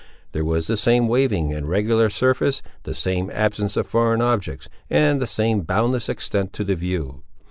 There 0.31 0.43
was 0.43 0.65
the 0.65 0.77
same 0.77 1.07
waving 1.07 1.53
and 1.53 1.69
regular 1.69 2.09
surface, 2.09 2.63
the 2.85 2.95
same 2.95 3.29
absence 3.29 3.77
of 3.77 3.85
foreign 3.85 4.19
objects, 4.19 4.67
and 4.89 5.21
the 5.21 5.27
same 5.27 5.61
boundless 5.61 6.09
extent 6.09 6.53
to 6.53 6.63
the 6.63 6.73
view. 6.75 7.21